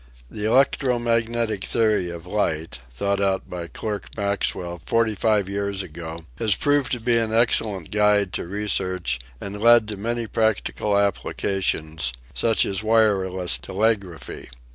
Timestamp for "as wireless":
12.65-13.59